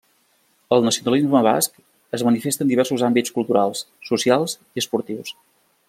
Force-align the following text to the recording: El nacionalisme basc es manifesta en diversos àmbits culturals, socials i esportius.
El 0.77 0.85
nacionalisme 0.85 1.41
basc 1.47 1.75
es 2.19 2.23
manifesta 2.29 2.67
en 2.67 2.73
diversos 2.73 3.05
àmbits 3.09 3.37
culturals, 3.37 3.85
socials 4.13 4.57
i 4.63 4.85
esportius. 4.85 5.37